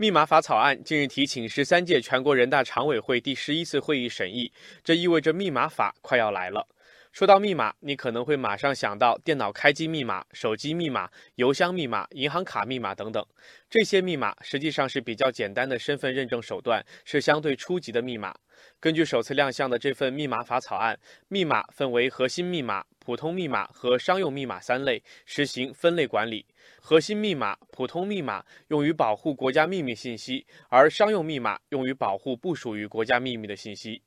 [0.00, 4.50] 密码法草案近日提请十三届全国人大常委会第十一次会议审议，
[4.82, 6.66] 这意味着密码法快要来了。
[7.12, 13.24] 说到密码，你可能会马上想到电脑开机密码、手机密码、邮箱密码、银行卡密码等等。
[13.68, 18.32] 这些密码实际上是比较简单的身份认证手段，是相对初级的密码。
[18.78, 20.96] 根据首次亮相的这份密码法草案，
[21.28, 26.46] 密码分为核心密码、普通密码和商用密码三类，实行分类管理。
[26.80, 34.02] 核心密码、普通密码用于保护国家秘密信息，而商用密码用于保护不属于国家秘密的信息。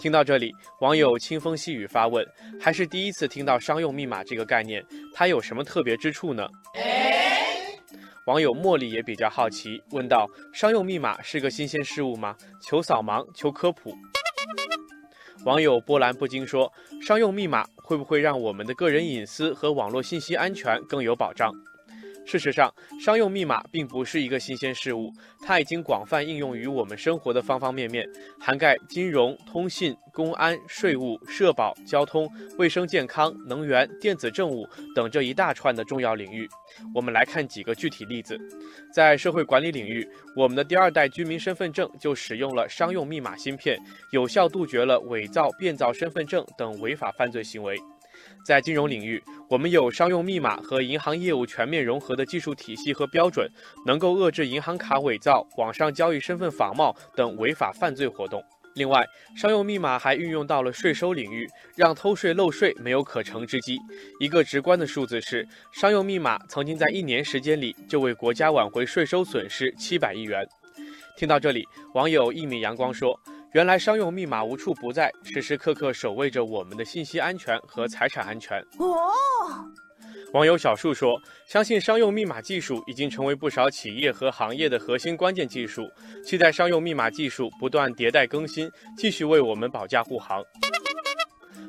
[0.00, 0.50] 听到这里，
[0.80, 2.26] 网友清风细雨发问：
[2.58, 4.82] 还是第一次听到商用密码这个概念，
[5.14, 6.48] 它有什么特别之处呢？
[8.26, 12.34] 网友茉莉也比较好奇，问道：商用密码是个新鲜事物吗？
[12.62, 13.94] 求扫盲，求科普。
[15.44, 16.72] 网友波澜不惊说：
[17.02, 21.52] 商用密码会不会让我们的个人隐私和网络信息安全更有保障？
[22.30, 25.10] 事实上，商用密码并不是一个新鲜事物，
[25.44, 28.08] 它已经广泛应用于我们生活的方方面面，
[28.38, 34.64] 涵盖金融、通信、公安、税务、社保、交通、卫生健康、能源、电子政务
[34.94, 36.48] 等这一大串的重要领域。
[36.94, 38.38] 我们来看几个具体例子，
[38.94, 43.76] 在社会管理领域，我们的第二代居民身份证就使用了商用密码芯片，
[44.12, 47.76] 有效杜绝了伪造、变造身份证等违法犯罪行为。
[48.44, 53.50] 在金融领域，我们有商用密码和银行业务全面融合的技术体系和标准，
[53.86, 58.42] 能够遏制银行卡伪造、网上交易身份仿冒等违法犯罪活动。
[58.74, 59.04] 另外，
[59.36, 63.78] 商用密码还运用到了税收领域，让偷税漏税没有可乘之机。
[64.20, 70.46] 一个直观的数字是，商用密码曾经在一年时间里就为国家挽回税收损失七百亿元。
[71.16, 73.18] 听到这里，网友一米阳光说。
[73.52, 78.60] 原来商用密码无处不在，时时刻刻守卫着我们的信息安全和财产安全。
[78.78, 79.10] 哦，
[80.32, 85.90] 网友小树说：“相信商用密码技术已经成为不少企业和行业的核心关键技术，
[86.24, 90.44] 期待商用密码技术不断迭代更新，继续为我们保驾护航。”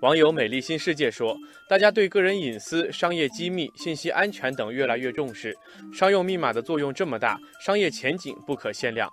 [0.00, 1.36] 网友美丽新世界说
[1.68, 5.52] ：“大家对个人隐私、商业机密、信息安全等越来越重视，
[5.92, 9.10] 商用密码的作用这么大，商业前景不可限量。”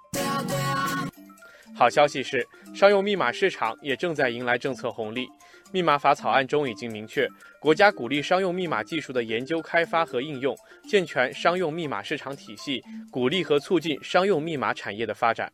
[1.74, 2.46] 好消息是，
[2.76, 5.28] 商用密码市场也正在迎来政策红利。
[5.72, 7.26] 密码法草案中已经明确，
[7.60, 15.50] 国家鼓励商用密码技术的研究开发和应用，健全商用密码市场体系，鼓励和促进商用密码产业的发展。